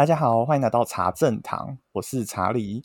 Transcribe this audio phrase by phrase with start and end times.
[0.00, 2.84] 大家好，欢迎来到茶正堂，我是查理，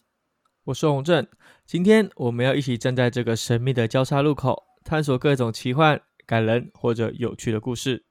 [0.65, 1.25] 我是洪正。
[1.65, 8.04] 今天我们要一起站在这个神秘的交叉路口，探索各种奇幻、感人或者有趣的故事。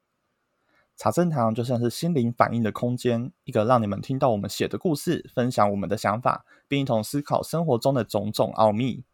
[0.96, 9.04] 茶正堂就像是心灵反应的空间，一个让你们听到我们写的故事，分享我们的想法，并一同思考生活中的种种奥秘。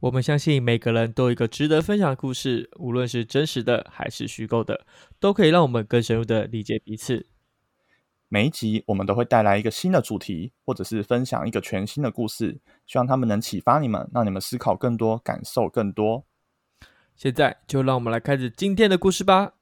[0.00, 4.84] 我们相信每个人都有一个值得分享的故事，无论是真实的还是虚构的，
[5.18, 7.28] 都可以让我们更深入的理解彼此。
[8.32, 16.24] 每一集我们都会带来一个新的主题，或者是分享一个全新的故事，希望他们能启发你们，让你们思考更多，感受更多。
[17.16, 19.54] 现在就让我们来开始今天的故事吧。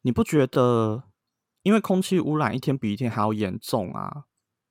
[0.00, 1.04] 你不觉得，
[1.62, 4.24] 因为空气污染一天比一天还要严重啊？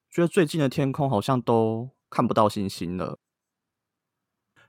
[0.10, 3.18] 觉得最近的天空好像都看不到星星了。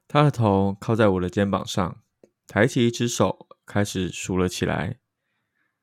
[0.09, 2.03] 他的头靠在我的肩膀上，
[2.47, 5.01] 抬起一只手，开始数了起来：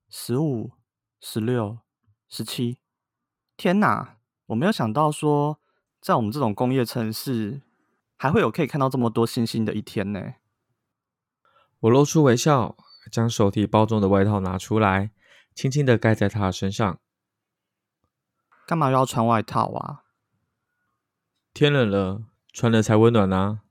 [0.10, 0.72] 十五、
[1.20, 1.80] 十六、
[2.28, 2.80] 十七。
[3.58, 4.18] 天哪！
[4.48, 5.60] 我没有想到说，
[6.00, 7.62] 在我们这种工业城市，
[8.16, 10.36] 还会有可以看到这么多星星的一天呢。
[11.82, 12.78] 我露出微笑，
[13.12, 15.12] 将手提包中的外套拿出来，
[15.54, 17.00] 轻轻的盖在他的身上。
[18.66, 20.06] 干嘛要穿外套啊？
[21.54, 23.62] 天冷了，穿了才温暖啊。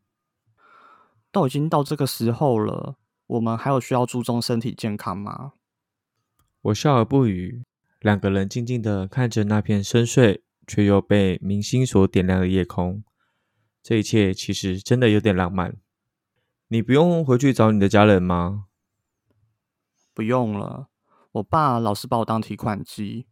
[1.31, 5.53] 都已经到这个时候了，我们还有需要注重身体健康吗？
[6.63, 7.65] 我笑而不语，
[8.01, 13.05] 两个人静静的看着那片深邃却又被明星所点亮的夜空。
[13.83, 15.77] 这一切其实真的有点浪漫。
[16.69, 18.67] 你不用回去找你的家人吗？
[20.13, 20.89] 不用了，
[21.33, 23.27] 我爸老是把我当提款机，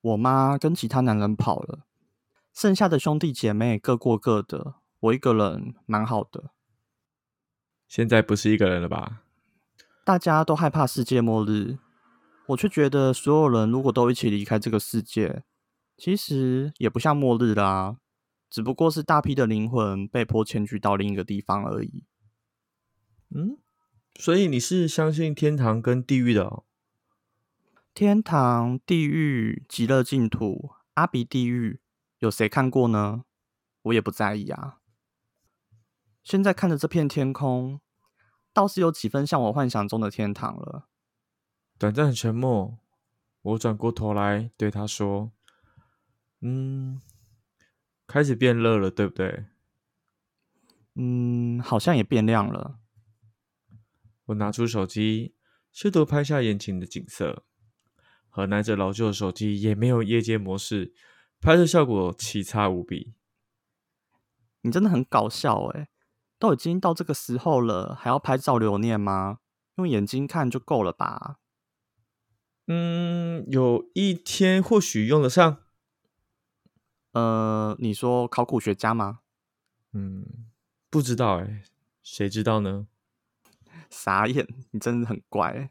[0.00, 1.86] 我妈跟其他男人跑了。
[2.52, 6.50] 剩下的兄弟姐妹各过各的，我一个人蛮好的。
[7.88, 9.22] 现在不是一个人了吧？
[10.04, 11.78] 大家都害怕世界末日，
[12.48, 15.44] 我却觉得所有人如果都一起离开这个世界，
[15.96, 17.98] 其实也不像末日啦，
[18.50, 22.04] 只不过是大批的灵魂被迫迁居到另一个地方而已。
[23.34, 23.58] 嗯，
[24.18, 26.64] 所以你是相信天堂跟地狱的哦？
[27.94, 31.81] 天堂、地狱、极乐净土、阿鼻地狱。
[32.22, 33.24] 有谁看过呢？
[33.82, 34.78] 我也不在意啊。
[36.22, 37.80] 现在看着这片天空，
[38.52, 40.88] 倒是有几分像我幻想中的天堂了。
[41.76, 42.78] 短暂的沉默，
[43.42, 45.32] 我转过头来对他说
[46.42, 47.02] ：“嗯，
[48.06, 49.46] 开始变热了，对不对
[50.94, 52.78] ？”“嗯，好像也变亮了。”
[54.26, 55.34] 我拿出手机，
[55.72, 57.44] 试图拍下眼前的景色。
[58.28, 60.94] 和拿着老旧的手机也没有夜间模式。
[61.42, 63.14] 拍摄效果奇差无比，
[64.60, 65.88] 你真的很搞笑诶，
[66.38, 69.38] 都已经到这个时候了，还要拍照留念吗？
[69.74, 71.38] 用眼睛看就够了吧？
[72.68, 75.64] 嗯，有一天或许用得上。
[77.10, 79.22] 呃，你说考古学家吗？
[79.92, 80.46] 嗯，
[80.88, 81.64] 不知道诶，
[82.04, 82.86] 谁知道呢？
[83.90, 85.70] 傻眼，你真的很怪。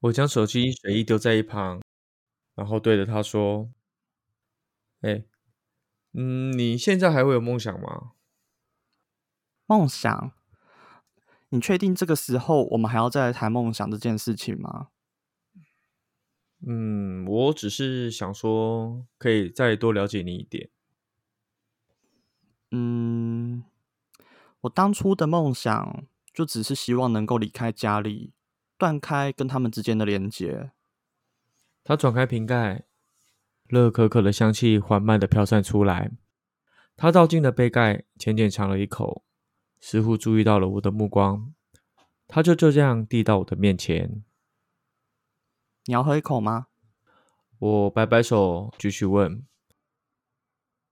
[0.00, 1.80] 我将手机随意丢在一旁，
[2.54, 3.70] 然后对着他说。
[5.00, 5.24] 哎，
[6.12, 8.12] 嗯，你现在还会有梦想吗？
[9.66, 10.32] 梦想？
[11.50, 14.88] 你确定这个时候我们还要再来谈梦想这件事情吗？
[16.66, 20.68] 嗯，我只是想说，可以再多了解你一点。
[22.70, 23.64] 嗯，
[24.60, 28.34] 我当初的梦想就只是希望能够离开家里，
[28.76, 30.72] 断开跟他们之间的连接。
[31.82, 32.84] 他转开瓶盖。
[33.70, 36.10] 热可可的香气缓慢的飘散出来，
[36.96, 39.22] 他倒进了杯盖，浅浅尝了一口，
[39.78, 41.54] 似乎注意到了我的目光，
[42.26, 44.24] 他就就这样递到我的面前。
[45.84, 46.66] 你要喝一口吗？
[47.60, 49.46] 我摆摆手，继续问。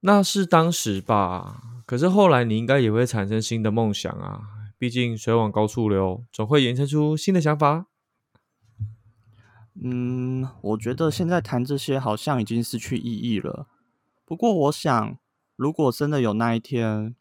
[0.03, 4.43] 那是当时吧，可是后来你应该也会产生新的梦想啊，
[4.79, 7.88] 毕竟水往高处流，总会衍生出新的想法。
[9.81, 13.69] 嗯，我觉得现在谈这些好像已经失去意义了。
[14.25, 15.19] 不过，我想，
[15.55, 17.15] 如果真的有那一天，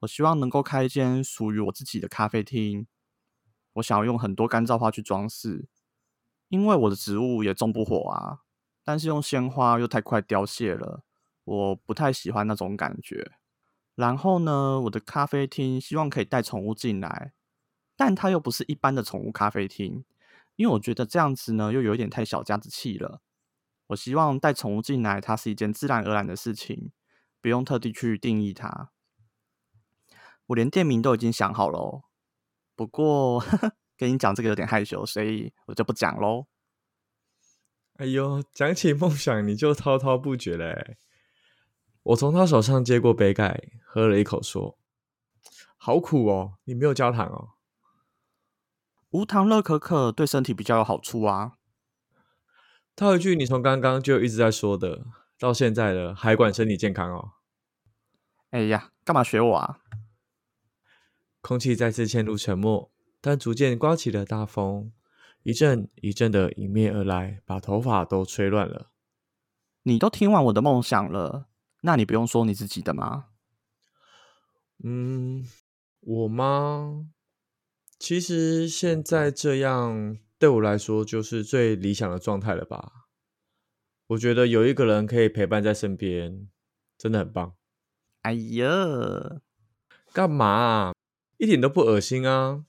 [0.00, 2.86] 我希望能够开一间属于我自己的咖啡厅。
[3.74, 5.66] 我想要用很多干燥花去装饰，
[6.48, 8.40] 因为我的植物也种不活啊。
[8.84, 11.02] 但是用鲜花又太快凋谢了，
[11.44, 13.32] 我不太喜欢那种感觉。
[13.94, 17.32] 然后呢，我的咖啡厅希望可以带宠物进来，
[17.96, 20.04] 但它又不是一般的宠物咖啡厅。
[20.56, 23.20] 因为我觉得这样子呢，又有一点太小家子气了。
[23.88, 26.92] 我希望带宠物进来，它是一件自然而然的事情，
[27.40, 28.90] 不用特地去定义它。
[30.46, 32.02] 我连店名都已经想好了。
[32.74, 36.46] 不过呵 呵跟你讲这个有点害羞，所以我就不讲喽。
[37.94, 40.96] 哎呦，讲起梦想你就滔滔不绝嘞！
[42.02, 44.78] 我从他手上接过杯盖，喝了一口，说
[45.78, 47.50] ：“好苦哦，你没有加糖哦。”
[49.14, 51.52] 无糖乐可可对身体比较有好处啊。
[52.96, 55.06] 套一句你从刚刚就一直在说的，
[55.38, 57.34] 到现在了还管身体健康哦？
[58.50, 59.78] 哎呀，干嘛学我啊？
[61.40, 62.90] 空气再次陷入沉默，
[63.20, 64.90] 但逐渐刮起了大风，
[65.44, 68.90] 一阵一阵的迎面而来，把头发都吹乱了。
[69.84, 71.46] 你都听完我的梦想了，
[71.82, 73.26] 那你不用说你自己的吗？
[74.82, 75.46] 嗯，
[76.00, 77.10] 我吗？
[78.04, 83.06] 其实现在这样对我来说就是最理想的状态了吧？
[84.08, 86.50] 我觉得有一个人可以陪伴在身边，
[86.98, 87.54] 真的很棒。
[88.20, 89.40] 哎呀，
[90.12, 90.92] 干嘛？
[91.38, 92.66] 一点都不恶心啊！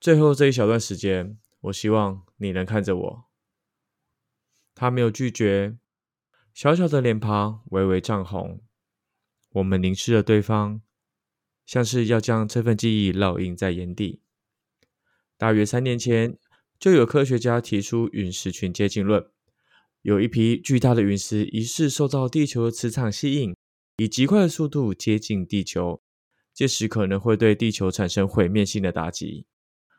[0.00, 3.24] 最后这一小段时间，我希望你能看着我。
[4.74, 5.76] 他没有拒绝，
[6.54, 8.62] 小小的脸庞微微涨红。
[9.50, 10.80] 我们凝视着对方。
[11.66, 14.21] 像是要将这份记忆烙印在眼底。
[15.42, 16.38] 大约三年前，
[16.78, 19.26] 就有科学家提出陨石群接近论，
[20.02, 23.56] 有一批巨大的陨石疑似受到地球磁场吸引，
[23.96, 26.00] 以极快的速度接近地球，
[26.54, 29.44] 届时可能会对地球产生毁灭性的打击。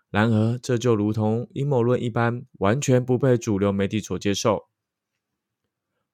[0.09, 4.69] 然而，这就如同阴谋论一般，完全不被主流媒体所接受。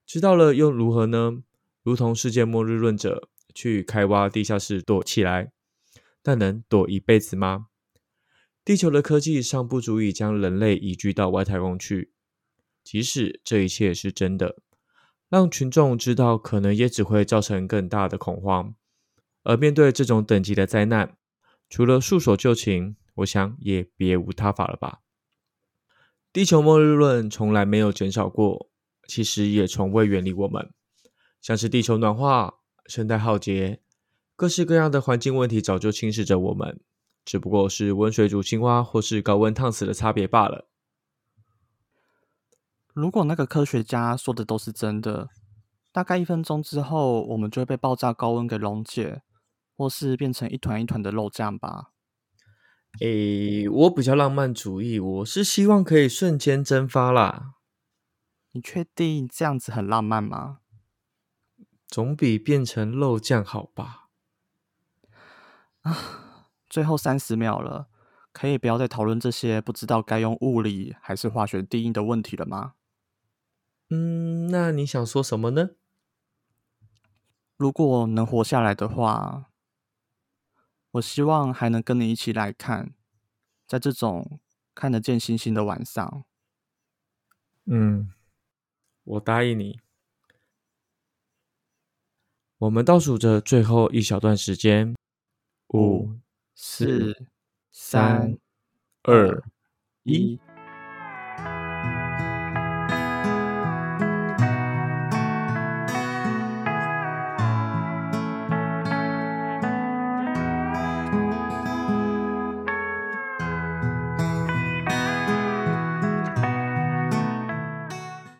[0.07, 1.43] 知道了又如何呢？
[1.83, 3.29] 如同世界末日论者。
[3.53, 5.51] 去开挖地下室躲起来，
[6.23, 7.67] 但能躲一辈子吗？
[8.69, 12.13] 地球的科技尚不足以将人类移居到外太空去。
[12.83, 14.57] 即使这一切是真的，
[15.27, 18.75] 让群众知道，可能也只会造成更大的恐慌。
[19.41, 21.17] 而面对这种等级的灾难，
[21.67, 24.99] 除了束手就擒，我想也别无他法了吧。
[26.31, 28.69] 地球末日论从来没有减少过，
[29.07, 30.71] 其实也从未远离我们，
[31.41, 32.59] 像是地球暖化。
[32.85, 33.81] 生态浩劫，
[34.35, 36.79] 各式各样的环境问题早就侵蚀着我们，
[37.23, 40.67] 只不过是温水煮青蛙或是高温烫死的差别罢了。
[42.93, 45.29] 如果那个科学家说的都是真的，
[45.91, 49.21] 大概一分钟之后，我们就会被爆炸高温给溶解，
[49.77, 51.91] 或是变成一团一团的肉酱吧？
[52.99, 57.53] 诶，我比较浪漫主义，我是希望可以瞬间蒸发啦。
[58.51, 60.59] 你确定这样子很浪漫吗？
[61.87, 64.09] 总比变成肉酱好吧？
[65.81, 66.28] 啊，
[66.69, 67.89] 最后三十秒了，
[68.31, 72.75] 可以不要再讨论这些不知道该用物理还是化学定义的问题了吗？
[73.89, 75.71] 嗯，那你想说什么呢？
[77.57, 79.51] 如果能活下来的话，
[80.91, 82.93] 我希望还能跟你一起来看，
[83.67, 84.39] 在这种
[84.73, 86.23] 看得见星星的晚上。
[87.65, 88.13] 嗯，
[89.03, 89.79] 我答应你。
[92.59, 94.95] 我们倒数着最后一小段时间，
[95.69, 96.13] 五、
[96.61, 97.15] 四、
[97.71, 98.37] 三、
[99.03, 99.41] 二、
[100.03, 100.41] 一。